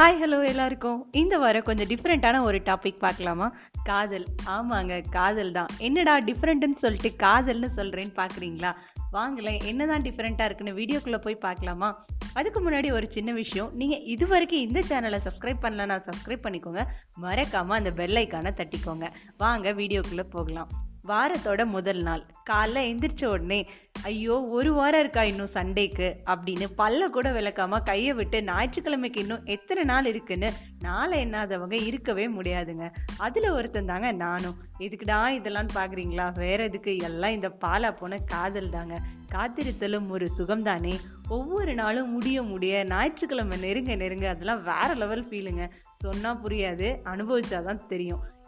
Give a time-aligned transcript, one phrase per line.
[0.00, 1.08] Hi hello எல்லாருக்கும்.
[1.12, 3.56] இந்த வாரம் கொஞ்சம் டிஃப்ரெண்ட்டான ஒரு டாபிக் பார்க்கலாமா?
[3.82, 4.26] காதல்.
[4.46, 5.66] ஆமாங்க காதல் தான்.
[5.78, 8.74] என்னடா டிஃப்ரெண்ட்டுன்னு சொல்லிட்டு காதல்னு சொல்கிறேன்னு பார்க்குறீங்களா
[9.12, 12.04] வாங்களேன் என்னதான் டிஃப்ரெண்ட்டாக இருக்குன்னு வீடியோக்குள்ளே போய் பார்க்கலாமா?
[12.32, 13.70] அதுக்கு முன்னாடி ஒரு சின்ன விஷயம்.
[13.74, 16.84] நீங்கள் இது வரைக்கும் இந்த சேனலை சப்ஸ்கிரைப் பண்ணலன்னா சப்ஸ்கிரைப் பண்ணிக்கோங்க.
[17.16, 19.08] மறக்காமல் அந்த பெல்லைக்கான தட்டிக்கோங்க.
[19.36, 20.68] வாங்க வீடியோக்குள்ளே போகலாம்.
[21.08, 22.26] வாரத்தோட முதல் நாள்.
[22.50, 23.68] காலைல எந்திரிச்ச உடனே
[24.02, 26.16] ஐயோ ஒரு வாரம் இருக்கா இன்னும் சண்டேக்கு?
[26.26, 32.92] அப்படின்னு பல்ல கூட விளக்காம கையை விட்டு ஞாயிற்றுக்கிழமைக்கு இன்னும் எத்தனை நாள் இருக்குன்னு நாளை என்னாதவங்க இருக்கவே முடியாதுங்க.
[33.18, 34.54] அதுல ஒருத்தன் தாங்க நானும்.
[34.78, 36.38] எதுக்குடா இதெல்லாம் பாக்குறீங்களா?
[36.38, 36.96] வேற எதுக்கு?
[36.96, 38.98] எல்லாம் இந்த பாலா போன காதல் தாங்க.
[39.32, 40.98] காத்திருத்தலும் ஒரு சுகம்தானே.
[41.28, 48.38] ஒவ்வொரு நாளும் முடிய முடிய ஞாயிற்றுக்கிழமை நெருங்க நெருங்க அதெல்லாம் வேற லெவல் ஃபீலுங்க சொன்னா புரியாது அனுபவிச்சாதான் தெரியும்.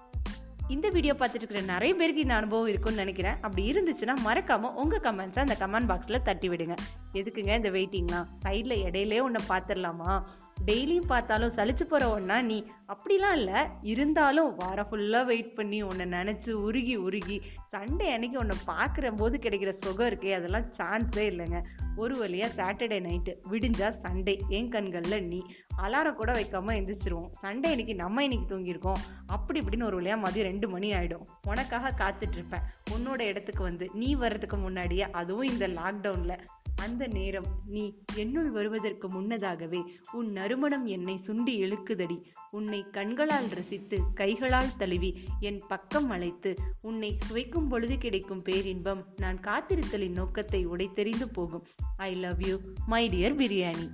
[0.69, 3.35] இந்த வீடியோ பார்த்துட்டு இருக்கிற நிறைய பேருக்கு இந்த அனுபவம் இருக்கும்னு நினைக்கிறேன்.
[3.35, 6.77] அப்படி இருந்துச்சுன்னா மறக்காம உங்க கமெண்ட்ஸை அந்த கமெண்ட் பாக்ஸ்ல தட்டி விடுங்க.
[7.13, 10.23] எதுக்குங்க இந்த வெயிட்டிங்லாம் சைட்ல இடையிலே ஒன்று பார்த்துடலாமா?
[10.67, 12.65] டெய்லியும் பார்த்தாலும் சளிச்சு போகிற ஒன்றா நீ?
[12.89, 13.63] அப்படிலாம் இல்லை.
[13.81, 19.73] இருந்தாலும் வாரம் ஃபுல்லாக வெயிட் பண்ணி உன்னை நினச்சி உருகி உருகி சண்டே அன்னைக்கு உன்னை பார்க்குற போது கிடைக்கிற
[19.81, 21.65] சுகம் இருக்கே அதெல்லாம் சான்ஸே இல்லைங்க.
[21.97, 25.45] ஒரு வழியாக சாட்டர்டே நைட்டு விடிஞ்சா சண்டே என் கண்களில் நீ.
[25.77, 27.31] அலாரம் கூட வைக்காம எந்திரிச்சிருவோம்.
[27.43, 29.03] சண்டே இன்னைக்கு நம்ம இன்னைக்கு தூங்கியிருக்கோம்.
[29.27, 32.61] அப்படி இப்படின்னு ஒரு வழியாக மதியம் ரெண்டு மணி ஆகிடும் உனக்காக காத்துட்டு இருப்பேன்.
[32.91, 36.39] உன்னோட இடத்துக்கு வந்து நீ வர்றதுக்கு முன்னாடியே அதுவும் இந்த லாக்டவுனில்
[36.75, 42.23] அந்த நேரம் நீ என்னுள் வருவதற்கு முன்னதாகவே உன் நறுமணம் என்னை சுண்டி இழுக்குதடி.
[42.51, 50.13] உன்னை கண்களால் ரசித்து கைகளால் தழுவி என் பக்கம் அழைத்து உன்னை சுவைக்கும் பொழுது கிடைக்கும் பேரின்பம் நான் காத்திருத்தலின்
[50.13, 51.67] நோக்கத்தை உடைத்தெறிந்து போகும்.
[51.97, 52.57] I love you
[52.87, 53.89] my dear biryani